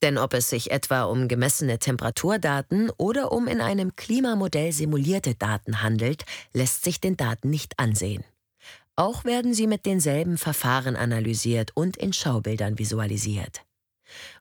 Denn 0.03 0.19
ob 0.19 0.35
es 0.35 0.49
sich 0.49 0.69
etwa 0.69 1.03
um 1.03 1.27
gemessene 1.27 1.79
Temperaturdaten 1.79 2.91
oder 2.97 3.31
um 3.31 3.47
in 3.47 3.61
einem 3.61 3.95
Klimamodell 3.95 4.71
simulierte 4.71 5.33
Daten 5.33 5.81
handelt, 5.81 6.23
lässt 6.53 6.83
sich 6.83 7.01
den 7.01 7.17
Daten 7.17 7.49
nicht 7.49 7.79
ansehen. 7.79 8.23
Auch 8.99 9.25
werden 9.25 9.53
sie 9.53 9.67
mit 9.67 9.85
denselben 9.85 10.39
Verfahren 10.39 10.95
analysiert 10.95 11.69
und 11.75 11.97
in 11.97 12.13
Schaubildern 12.13 12.79
visualisiert. 12.79 13.63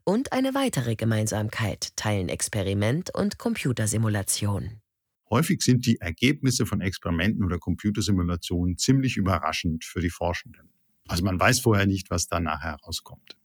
Und 0.02 0.32
eine 0.32 0.54
weitere 0.54 0.96
Gemeinsamkeit 0.96 1.94
teilen 1.94 2.30
Experiment 2.30 3.14
und 3.14 3.36
Computersimulation. 3.36 4.80
Häufig 5.28 5.60
sind 5.60 5.84
die 5.84 6.00
Ergebnisse 6.00 6.64
von 6.64 6.80
Experimenten 6.80 7.44
oder 7.44 7.58
Computersimulationen 7.58 8.78
ziemlich 8.78 9.18
überraschend 9.18 9.84
für 9.84 10.00
die 10.00 10.08
Forschenden. 10.08 10.70
Also 11.06 11.22
man 11.22 11.38
weiß 11.38 11.60
vorher 11.60 11.84
nicht, 11.84 12.08
was 12.08 12.26
da 12.26 12.40
nachher 12.40 12.78
herauskommt. 12.78 13.36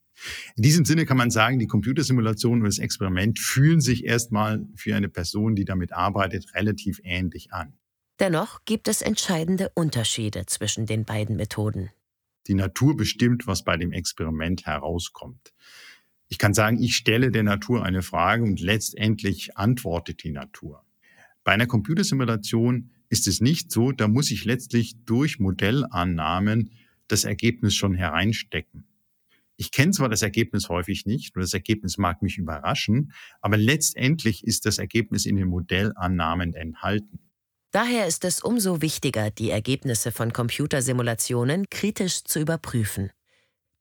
In 0.55 0.63
diesem 0.63 0.85
Sinne 0.85 1.05
kann 1.05 1.17
man 1.17 1.29
sagen, 1.29 1.59
die 1.59 1.67
Computersimulation 1.67 2.59
und 2.59 2.65
das 2.65 2.79
Experiment 2.79 3.37
fühlen 3.37 3.81
sich 3.81 4.05
erstmal 4.05 4.65
für 4.75 4.95
eine 4.95 5.09
Person, 5.09 5.55
die 5.55 5.65
damit 5.65 5.91
arbeitet, 5.91 6.53
relativ 6.53 7.01
ähnlich 7.03 7.51
an. 7.51 7.73
Dennoch 8.21 8.65
gibt 8.65 8.87
es 8.87 9.01
entscheidende 9.01 9.71
Unterschiede 9.73 10.45
zwischen 10.45 10.85
den 10.85 11.05
beiden 11.05 11.37
Methoden. 11.37 11.89
Die 12.45 12.53
Natur 12.53 12.95
bestimmt, 12.95 13.47
was 13.47 13.63
bei 13.63 13.77
dem 13.77 13.91
Experiment 13.91 14.67
herauskommt. 14.67 15.55
Ich 16.27 16.37
kann 16.37 16.53
sagen, 16.53 16.79
ich 16.79 16.95
stelle 16.95 17.31
der 17.31 17.41
Natur 17.41 17.83
eine 17.83 18.03
Frage 18.03 18.43
und 18.43 18.59
letztendlich 18.59 19.57
antwortet 19.57 20.23
die 20.23 20.29
Natur. 20.29 20.85
Bei 21.43 21.53
einer 21.53 21.65
Computersimulation 21.65 22.91
ist 23.09 23.27
es 23.27 23.41
nicht 23.41 23.71
so, 23.71 23.91
da 23.91 24.07
muss 24.07 24.29
ich 24.29 24.45
letztlich 24.45 25.03
durch 25.03 25.39
Modellannahmen 25.39 26.73
das 27.07 27.23
Ergebnis 27.23 27.73
schon 27.73 27.95
hereinstecken. 27.95 28.85
Ich 29.57 29.71
kenne 29.71 29.93
zwar 29.93 30.09
das 30.09 30.21
Ergebnis 30.21 30.69
häufig 30.69 31.07
nicht 31.07 31.35
und 31.35 31.41
das 31.41 31.55
Ergebnis 31.55 31.97
mag 31.97 32.21
mich 32.21 32.37
überraschen, 32.37 33.13
aber 33.41 33.57
letztendlich 33.57 34.43
ist 34.43 34.67
das 34.67 34.77
Ergebnis 34.77 35.25
in 35.25 35.37
den 35.37 35.47
Modellannahmen 35.47 36.53
enthalten. 36.53 37.30
Daher 37.71 38.05
ist 38.05 38.25
es 38.25 38.41
umso 38.41 38.81
wichtiger, 38.81 39.31
die 39.31 39.49
Ergebnisse 39.49 40.11
von 40.11 40.33
Computersimulationen 40.33 41.69
kritisch 41.69 42.25
zu 42.25 42.41
überprüfen. 42.41 43.11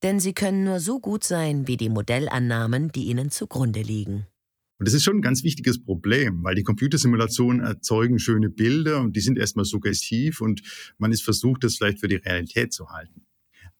Denn 0.04 0.20
sie 0.20 0.32
können 0.32 0.62
nur 0.62 0.78
so 0.78 1.00
gut 1.00 1.24
sein 1.24 1.66
wie 1.66 1.76
die 1.76 1.88
Modellannahmen, 1.88 2.92
die 2.92 3.06
ihnen 3.06 3.30
zugrunde 3.30 3.82
liegen. 3.82 4.26
Und 4.78 4.86
das 4.86 4.94
ist 4.94 5.02
schon 5.02 5.16
ein 5.16 5.22
ganz 5.22 5.42
wichtiges 5.42 5.82
Problem, 5.82 6.44
weil 6.44 6.54
die 6.54 6.62
Computersimulationen 6.62 7.60
erzeugen 7.60 8.20
schöne 8.20 8.48
Bilder 8.48 9.00
und 9.00 9.16
die 9.16 9.20
sind 9.20 9.36
erstmal 9.36 9.64
suggestiv 9.64 10.40
und 10.40 10.62
man 10.98 11.10
ist 11.10 11.24
versucht, 11.24 11.64
das 11.64 11.76
vielleicht 11.76 11.98
für 11.98 12.08
die 12.08 12.16
Realität 12.16 12.72
zu 12.72 12.90
halten. 12.90 13.26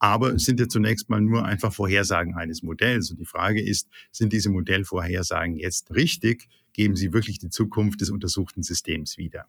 Aber 0.00 0.34
es 0.34 0.44
sind 0.44 0.58
ja 0.58 0.66
zunächst 0.66 1.08
mal 1.08 1.20
nur 1.20 1.44
einfach 1.44 1.72
Vorhersagen 1.72 2.34
eines 2.34 2.62
Modells. 2.62 3.12
Und 3.12 3.20
die 3.20 3.26
Frage 3.26 3.62
ist, 3.62 3.88
sind 4.10 4.32
diese 4.32 4.50
Modellvorhersagen 4.50 5.56
jetzt 5.56 5.94
richtig? 5.94 6.48
Geben 6.72 6.96
sie 6.96 7.12
wirklich 7.12 7.38
die 7.38 7.50
Zukunft 7.50 8.00
des 8.00 8.10
untersuchten 8.10 8.62
Systems 8.62 9.16
wieder? 9.16 9.46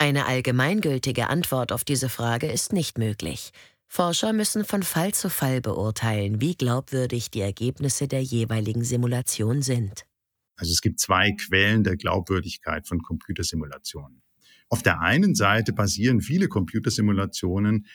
Eine 0.00 0.24
allgemeingültige 0.24 1.28
Antwort 1.28 1.72
auf 1.72 1.84
diese 1.84 2.08
Frage 2.08 2.50
ist 2.50 2.72
nicht 2.72 2.96
möglich. 2.96 3.52
Forscher 3.86 4.32
müssen 4.32 4.64
von 4.64 4.82
Fall 4.82 5.12
zu 5.12 5.28
Fall 5.28 5.60
beurteilen, 5.60 6.40
wie 6.40 6.54
glaubwürdig 6.54 7.30
die 7.30 7.42
Ergebnisse 7.42 8.08
der 8.08 8.22
jeweiligen 8.22 8.82
Simulation 8.82 9.60
sind. 9.60 10.06
Also 10.56 10.72
es 10.72 10.80
gibt 10.80 11.00
zwei 11.00 11.32
Quellen 11.32 11.84
der 11.84 11.98
Glaubwürdigkeit 11.98 12.88
von 12.88 13.02
Computersimulationen. 13.02 14.22
Auf 14.70 14.82
der 14.82 15.02
einen 15.02 15.34
Seite 15.34 15.74
basieren 15.74 16.22
viele 16.22 16.48
Computersimulationen 16.48 17.86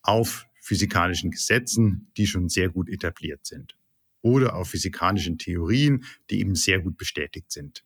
auf 0.00 0.46
physikalischen 0.62 1.30
Gesetzen, 1.30 2.10
die 2.16 2.26
schon 2.26 2.48
sehr 2.48 2.70
gut 2.70 2.88
etabliert 2.88 3.44
sind. 3.44 3.76
Oder 4.22 4.56
auf 4.56 4.70
physikalischen 4.70 5.36
Theorien, 5.36 6.06
die 6.30 6.40
eben 6.40 6.54
sehr 6.54 6.80
gut 6.80 6.96
bestätigt 6.96 7.52
sind. 7.52 7.84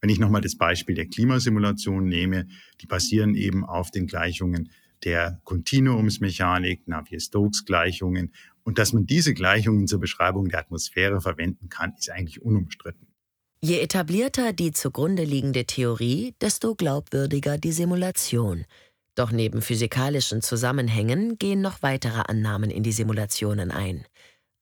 Wenn 0.00 0.10
ich 0.10 0.18
nochmal 0.18 0.40
das 0.40 0.56
Beispiel 0.56 0.94
der 0.94 1.06
Klimasimulation 1.06 2.06
nehme, 2.06 2.46
die 2.80 2.86
basieren 2.86 3.34
eben 3.34 3.64
auf 3.64 3.90
den 3.90 4.06
Gleichungen 4.06 4.70
der 5.04 5.40
Kontinuumsmechanik, 5.44 6.86
Navier-Stokes-Gleichungen. 6.86 8.32
Und 8.62 8.78
dass 8.78 8.92
man 8.92 9.06
diese 9.06 9.34
Gleichungen 9.34 9.86
zur 9.86 10.00
Beschreibung 10.00 10.48
der 10.48 10.60
Atmosphäre 10.60 11.20
verwenden 11.20 11.68
kann, 11.68 11.94
ist 11.98 12.10
eigentlich 12.10 12.42
unumstritten. 12.42 13.06
Je 13.62 13.80
etablierter 13.80 14.52
die 14.54 14.72
zugrunde 14.72 15.24
liegende 15.24 15.66
Theorie, 15.66 16.34
desto 16.40 16.74
glaubwürdiger 16.74 17.58
die 17.58 17.72
Simulation. 17.72 18.64
Doch 19.14 19.32
neben 19.32 19.60
physikalischen 19.60 20.40
Zusammenhängen 20.40 21.36
gehen 21.36 21.60
noch 21.60 21.82
weitere 21.82 22.22
Annahmen 22.26 22.70
in 22.70 22.82
die 22.82 22.92
Simulationen 22.92 23.70
ein. 23.70 24.06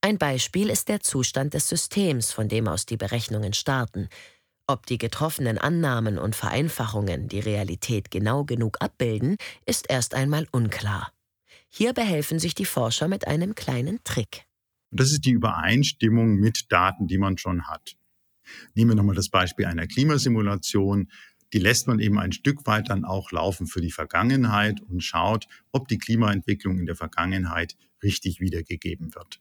Ein 0.00 0.18
Beispiel 0.18 0.68
ist 0.70 0.88
der 0.88 1.00
Zustand 1.00 1.54
des 1.54 1.68
Systems, 1.68 2.32
von 2.32 2.48
dem 2.48 2.66
aus 2.66 2.86
die 2.86 2.96
Berechnungen 2.96 3.52
starten. 3.52 4.08
Ob 4.70 4.84
die 4.84 4.98
getroffenen 4.98 5.56
Annahmen 5.56 6.18
und 6.18 6.36
Vereinfachungen 6.36 7.26
die 7.26 7.40
Realität 7.40 8.10
genau 8.10 8.44
genug 8.44 8.82
abbilden, 8.82 9.36
ist 9.64 9.86
erst 9.88 10.12
einmal 10.14 10.46
unklar. 10.52 11.10
Hier 11.70 11.94
behelfen 11.94 12.38
sich 12.38 12.54
die 12.54 12.66
Forscher 12.66 13.08
mit 13.08 13.26
einem 13.26 13.54
kleinen 13.54 14.04
Trick. 14.04 14.44
Das 14.90 15.10
ist 15.10 15.24
die 15.24 15.30
Übereinstimmung 15.30 16.34
mit 16.34 16.70
Daten, 16.70 17.06
die 17.06 17.16
man 17.16 17.38
schon 17.38 17.66
hat. 17.66 17.96
Nehmen 18.74 18.90
wir 18.90 18.94
nochmal 18.96 19.14
das 19.14 19.30
Beispiel 19.30 19.64
einer 19.64 19.86
Klimasimulation. 19.86 21.10
Die 21.54 21.60
lässt 21.60 21.86
man 21.86 21.98
eben 21.98 22.18
ein 22.18 22.32
Stück 22.32 22.66
weit 22.66 22.90
dann 22.90 23.06
auch 23.06 23.32
laufen 23.32 23.66
für 23.66 23.80
die 23.80 23.90
Vergangenheit 23.90 24.82
und 24.82 25.02
schaut, 25.02 25.48
ob 25.72 25.88
die 25.88 25.96
Klimaentwicklung 25.96 26.78
in 26.78 26.84
der 26.84 26.96
Vergangenheit 26.96 27.74
richtig 28.02 28.40
wiedergegeben 28.40 29.14
wird. 29.14 29.40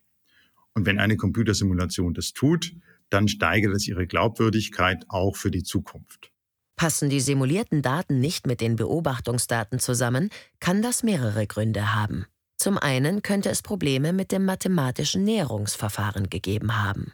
Und 0.74 0.86
wenn 0.86 1.00
eine 1.00 1.18
Computersimulation 1.18 2.14
das 2.14 2.32
tut, 2.32 2.72
dann 3.10 3.28
steigert 3.28 3.74
es 3.76 3.88
ihre 3.88 4.08
Glaubwürdigkeit 4.08 5.06
auch 5.10 5.36
für 5.36 5.52
die 5.52 5.64
Zukunft. 5.64 6.32
Passen 6.76 7.10
die 7.10 7.22
simulierten 7.22 7.82
Daten 7.82 8.20
nicht 8.20 8.46
mit 8.46 8.62
den 8.62 8.76
Beobachtungsdaten 8.76 9.80
zusammen, 9.80 10.30
kann 10.60 10.82
das 10.82 11.02
mehrere 11.04 11.48
Gründe 11.48 11.96
haben. 11.96 12.28
Zum 12.58 12.78
einen 12.78 13.22
könnte 13.22 13.50
es 13.50 13.62
Probleme 13.62 14.14
mit 14.14 14.32
dem 14.32 14.46
mathematischen 14.46 15.24
Näherungsverfahren 15.24 16.30
gegeben 16.30 16.82
haben. 16.82 17.14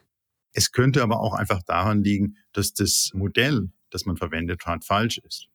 Es 0.51 0.71
könnte 0.71 1.01
aber 1.01 1.19
auch 1.19 1.33
einfach 1.33 1.63
daran 1.63 2.03
liegen, 2.03 2.37
dass 2.51 2.73
das 2.73 3.11
Modell, 3.13 3.71
das 3.89 4.05
man 4.05 4.17
verwendet 4.17 4.65
hat, 4.65 4.85
falsch 4.85 5.17
ist. 5.17 5.47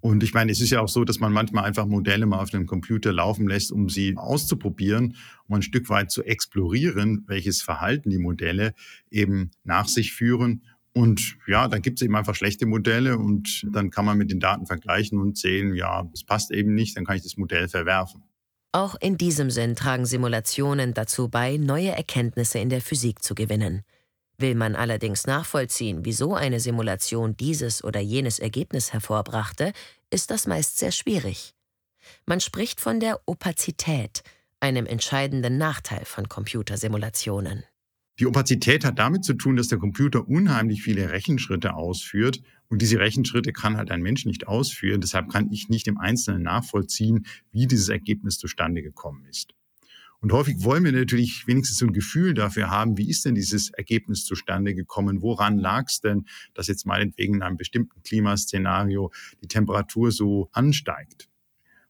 Und 0.00 0.22
ich 0.22 0.34
meine, 0.34 0.52
es 0.52 0.60
ist 0.60 0.70
ja 0.70 0.80
auch 0.80 0.88
so, 0.88 1.04
dass 1.04 1.20
man 1.20 1.32
manchmal 1.32 1.64
einfach 1.64 1.86
Modelle 1.86 2.26
mal 2.26 2.40
auf 2.40 2.50
dem 2.50 2.66
Computer 2.66 3.12
laufen 3.12 3.48
lässt, 3.48 3.72
um 3.72 3.88
sie 3.88 4.16
auszuprobieren, 4.16 5.16
um 5.48 5.56
ein 5.56 5.62
Stück 5.62 5.88
weit 5.88 6.10
zu 6.10 6.22
explorieren, 6.22 7.24
welches 7.26 7.62
Verhalten 7.62 8.10
die 8.10 8.18
Modelle 8.18 8.74
eben 9.10 9.50
nach 9.64 9.88
sich 9.88 10.12
führen. 10.12 10.62
Und 10.92 11.36
ja, 11.46 11.68
dann 11.68 11.82
gibt 11.82 12.00
es 12.00 12.04
eben 12.04 12.16
einfach 12.16 12.34
schlechte 12.34 12.66
Modelle 12.66 13.18
und 13.18 13.66
dann 13.70 13.90
kann 13.90 14.04
man 14.04 14.18
mit 14.18 14.30
den 14.30 14.40
Daten 14.40 14.66
vergleichen 14.66 15.18
und 15.18 15.38
sehen, 15.38 15.74
ja, 15.74 16.08
es 16.12 16.24
passt 16.24 16.50
eben 16.50 16.74
nicht, 16.74 16.96
dann 16.96 17.04
kann 17.04 17.16
ich 17.16 17.22
das 17.22 17.36
Modell 17.36 17.68
verwerfen. 17.68 18.22
Auch 18.72 18.96
in 19.00 19.16
diesem 19.16 19.50
Sinn 19.50 19.76
tragen 19.76 20.06
Simulationen 20.06 20.94
dazu 20.94 21.28
bei, 21.28 21.56
neue 21.56 21.90
Erkenntnisse 21.90 22.58
in 22.58 22.68
der 22.68 22.80
Physik 22.80 23.22
zu 23.22 23.34
gewinnen. 23.34 23.82
Will 24.40 24.54
man 24.54 24.76
allerdings 24.76 25.26
nachvollziehen, 25.26 26.04
wieso 26.04 26.34
eine 26.34 26.60
Simulation 26.60 27.36
dieses 27.36 27.82
oder 27.82 27.98
jenes 27.98 28.38
Ergebnis 28.38 28.92
hervorbrachte, 28.92 29.72
ist 30.10 30.30
das 30.30 30.46
meist 30.46 30.78
sehr 30.78 30.92
schwierig. 30.92 31.54
Man 32.24 32.38
spricht 32.38 32.80
von 32.80 33.00
der 33.00 33.20
Opazität, 33.26 34.22
einem 34.60 34.86
entscheidenden 34.86 35.58
Nachteil 35.58 36.04
von 36.04 36.28
Computersimulationen. 36.28 37.64
Die 38.20 38.26
Opazität 38.26 38.84
hat 38.84 39.00
damit 39.00 39.24
zu 39.24 39.34
tun, 39.34 39.56
dass 39.56 39.68
der 39.68 39.78
Computer 39.78 40.28
unheimlich 40.28 40.82
viele 40.82 41.10
Rechenschritte 41.10 41.74
ausführt 41.74 42.40
und 42.68 42.80
diese 42.80 43.00
Rechenschritte 43.00 43.52
kann 43.52 43.76
halt 43.76 43.90
ein 43.90 44.02
Mensch 44.02 44.24
nicht 44.24 44.46
ausführen. 44.46 45.00
Deshalb 45.00 45.30
kann 45.30 45.50
ich 45.50 45.68
nicht 45.68 45.88
im 45.88 45.98
Einzelnen 45.98 46.42
nachvollziehen, 46.42 47.26
wie 47.50 47.66
dieses 47.66 47.88
Ergebnis 47.88 48.38
zustande 48.38 48.82
gekommen 48.82 49.24
ist. 49.24 49.54
Und 50.20 50.32
häufig 50.32 50.64
wollen 50.64 50.84
wir 50.84 50.90
natürlich 50.90 51.46
wenigstens 51.46 51.78
so 51.78 51.86
ein 51.86 51.92
Gefühl 51.92 52.34
dafür 52.34 52.70
haben, 52.70 52.98
wie 52.98 53.08
ist 53.08 53.24
denn 53.24 53.36
dieses 53.36 53.70
Ergebnis 53.70 54.24
zustande 54.24 54.74
gekommen? 54.74 55.22
Woran 55.22 55.58
lag 55.58 55.86
es 55.86 56.00
denn, 56.00 56.26
dass 56.54 56.66
jetzt 56.66 56.86
meinetwegen 56.86 57.34
in 57.34 57.42
einem 57.42 57.56
bestimmten 57.56 58.02
Klimaszenario 58.02 59.12
die 59.42 59.46
Temperatur 59.46 60.10
so 60.10 60.48
ansteigt? 60.52 61.28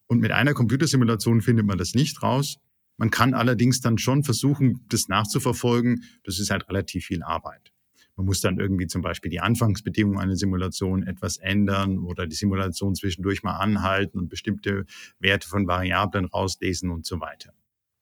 Und 0.07 0.21
mit 0.21 0.31
einer 0.33 0.53
Computersimulation 0.53 1.41
findet 1.41 1.67
man 1.67 1.79
das 1.79 1.95
nicht 1.95 2.23
raus. 2.23 2.59
Man 2.99 3.11
kann 3.11 3.33
allerdings 3.33 3.81
dann 3.81 3.97
schon 3.97 4.25
versuchen, 4.25 4.85
das 4.89 5.09
nachzuverfolgen. 5.09 6.05
Das 6.25 6.39
ist 6.39 6.51
halt 6.51 6.69
relativ 6.69 7.07
viel 7.07 7.23
Arbeit. 7.23 7.73
Man 8.17 8.27
muss 8.27 8.41
dann 8.41 8.59
irgendwie 8.59 8.89
zum 8.89 9.01
Beispiel 9.01 9.31
die 9.31 9.41
Anfangsbedingungen 9.41 10.19
einer 10.19 10.35
Simulation 10.35 11.07
etwas 11.07 11.37
ändern 11.37 11.99
oder 11.99 12.27
die 12.27 12.35
Simulation 12.35 12.95
zwischendurch 12.97 13.45
mal 13.45 13.57
anhalten 13.57 14.19
und 14.19 14.29
bestimmte 14.29 14.87
Werte 15.21 15.49
von 15.49 15.69
Variablen 15.69 16.25
rauslesen 16.25 16.91
und 16.91 17.07
so 17.07 17.21
weiter. 17.21 17.55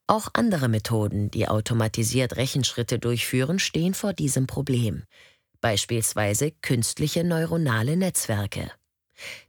Auch 0.09 0.29
andere 0.35 0.69
Methoden, 0.69 1.33
die 1.33 1.49
automatisiert 1.49 2.37
Rechenschritte 2.37 3.01
durchführen, 3.01 3.59
stehen 3.59 3.93
vor 3.93 4.13
diesem 4.13 4.47
Problem. 4.47 5.03
Beispielsweise 5.61 6.53
künstliche 6.53 7.25
neuronale 7.25 7.97
Netzwerke. 7.97 8.71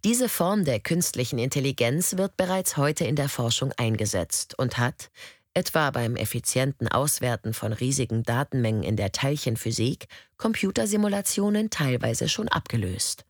Diese 0.03 0.29
Form 0.29 0.65
der 0.65 0.79
künstlichen 0.79 1.37
Intelligenz 1.37 2.17
wird 2.17 2.37
bereits 2.37 2.75
heute 2.77 3.05
in 3.05 3.15
der 3.15 3.29
Forschung 3.29 3.71
eingesetzt 3.77 4.57
und 4.57 4.79
hat, 4.79 5.11
etwa 5.53 5.91
beim 5.91 6.15
effizienten 6.15 6.87
Auswerten 6.87 7.53
von 7.53 7.73
riesigen 7.73 8.23
Datenmengen 8.23 8.83
in 8.83 8.95
der 8.95 9.11
Teilchenphysik, 9.11 10.07
Computersimulationen 10.37 11.69
teilweise 11.69 12.29
schon 12.29 12.47
abgelöst. 12.47 13.25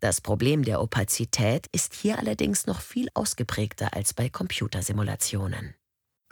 Das 0.00 0.20
Problem 0.20 0.64
der 0.64 0.82
Opazität 0.82 1.66
ist 1.72 1.94
hier 1.94 2.18
allerdings 2.18 2.66
noch 2.66 2.80
viel 2.80 3.08
ausgeprägter 3.14 3.94
als 3.94 4.12
bei 4.14 4.28
Computersimulationen. 4.28 5.74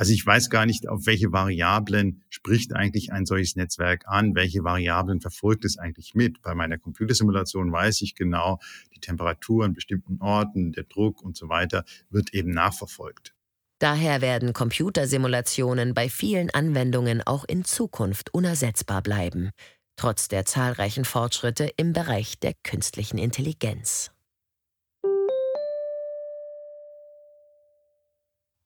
Also 0.00 0.14
ich 0.14 0.24
weiß 0.24 0.48
gar 0.48 0.64
nicht, 0.64 0.88
auf 0.88 1.04
welche 1.04 1.30
Variablen 1.30 2.22
spricht 2.30 2.72
eigentlich 2.72 3.12
ein 3.12 3.26
solches 3.26 3.54
Netzwerk 3.54 4.08
an, 4.08 4.34
welche 4.34 4.64
Variablen 4.64 5.20
verfolgt 5.20 5.66
es 5.66 5.76
eigentlich 5.76 6.14
mit. 6.14 6.40
Bei 6.40 6.54
meiner 6.54 6.78
Computersimulation 6.78 7.70
weiß 7.70 8.00
ich 8.00 8.14
genau, 8.14 8.60
die 8.94 9.00
Temperatur 9.00 9.66
an 9.66 9.74
bestimmten 9.74 10.18
Orten, 10.22 10.72
der 10.72 10.84
Druck 10.84 11.20
und 11.20 11.36
so 11.36 11.50
weiter 11.50 11.84
wird 12.08 12.32
eben 12.32 12.50
nachverfolgt. 12.50 13.34
Daher 13.78 14.22
werden 14.22 14.54
Computersimulationen 14.54 15.92
bei 15.92 16.08
vielen 16.08 16.48
Anwendungen 16.48 17.20
auch 17.20 17.44
in 17.44 17.66
Zukunft 17.66 18.32
unersetzbar 18.32 19.02
bleiben, 19.02 19.50
trotz 19.96 20.28
der 20.28 20.46
zahlreichen 20.46 21.04
Fortschritte 21.04 21.70
im 21.76 21.92
Bereich 21.92 22.38
der 22.38 22.54
künstlichen 22.62 23.18
Intelligenz. 23.18 24.12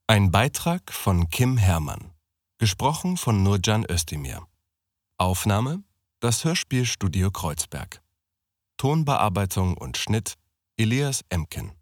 Ein 0.07 0.31
Beitrag 0.31 0.93
von 0.93 1.31
Kim 1.31 1.57
Herrmann. 1.57 2.13
Gesprochen 2.59 3.17
von 3.17 3.43
Nurcan 3.43 3.87
Özdemir. 3.91 4.47
Aufnahme: 5.17 5.83
Das 6.21 6.45
Hörspielstudio 6.45 7.31
Kreuzberg. 7.31 8.03
Tonbearbeitung 8.77 9.79
und 9.79 9.97
Schnitt: 9.97 10.35
Elias 10.77 11.25
Emken. 11.31 11.73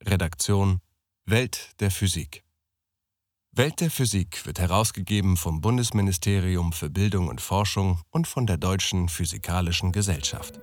Redaktion: 0.00 0.78
Welt 1.24 1.72
der 1.80 1.90
Physik. 1.90 2.44
Welt 3.50 3.80
der 3.80 3.90
Physik 3.90 4.46
wird 4.46 4.60
herausgegeben 4.60 5.36
vom 5.36 5.60
Bundesministerium 5.60 6.72
für 6.72 6.88
Bildung 6.88 7.26
und 7.26 7.40
Forschung 7.40 8.00
und 8.10 8.28
von 8.28 8.46
der 8.46 8.58
Deutschen 8.58 9.08
Physikalischen 9.08 9.90
Gesellschaft. 9.90 10.60